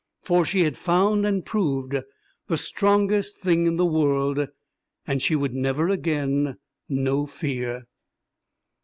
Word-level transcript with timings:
For 0.23 0.45
she 0.45 0.61
had 0.63 0.77
found 0.79 1.27
and 1.27 1.45
proved 1.45 1.95
the 2.47 2.57
strongest 2.57 3.37
thing 3.37 3.67
in 3.67 3.75
the 3.75 3.85
world, 3.85 4.47
and 5.05 5.21
she 5.21 5.35
would 5.35 5.53
never 5.53 5.89
again 5.89 6.57
know 6.89 7.27
fear. 7.27 7.83